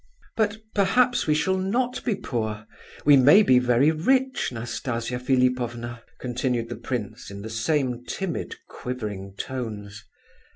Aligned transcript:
"But 0.35 0.57
perhaps 0.73 1.27
we 1.27 1.35
shall 1.35 1.59
not 1.59 2.03
be 2.03 2.15
poor; 2.15 2.65
we 3.05 3.17
may 3.17 3.43
be 3.43 3.59
very 3.59 3.91
rich, 3.91 4.51
Nastasia 4.51 5.19
Philipovna," 5.19 6.01
continued 6.19 6.69
the 6.69 6.75
prince, 6.75 7.29
in 7.29 7.43
the 7.43 7.51
same 7.51 8.03
timid, 8.05 8.55
quivering 8.67 9.35
tones. 9.37 10.03